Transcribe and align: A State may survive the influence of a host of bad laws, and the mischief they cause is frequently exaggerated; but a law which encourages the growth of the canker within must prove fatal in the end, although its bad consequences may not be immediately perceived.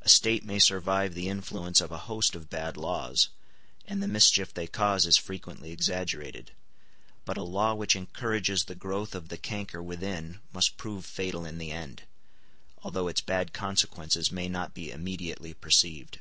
A 0.00 0.08
State 0.08 0.42
may 0.42 0.58
survive 0.58 1.12
the 1.12 1.28
influence 1.28 1.82
of 1.82 1.92
a 1.92 1.98
host 2.08 2.34
of 2.34 2.48
bad 2.48 2.78
laws, 2.78 3.28
and 3.86 4.02
the 4.02 4.08
mischief 4.08 4.54
they 4.54 4.66
cause 4.66 5.04
is 5.04 5.18
frequently 5.18 5.70
exaggerated; 5.70 6.52
but 7.26 7.36
a 7.36 7.42
law 7.42 7.74
which 7.74 7.94
encourages 7.94 8.64
the 8.64 8.74
growth 8.74 9.14
of 9.14 9.28
the 9.28 9.36
canker 9.36 9.82
within 9.82 10.40
must 10.50 10.78
prove 10.78 11.04
fatal 11.04 11.44
in 11.44 11.58
the 11.58 11.72
end, 11.72 12.04
although 12.82 13.06
its 13.06 13.20
bad 13.20 13.52
consequences 13.52 14.32
may 14.32 14.48
not 14.48 14.72
be 14.72 14.90
immediately 14.90 15.52
perceived. 15.52 16.20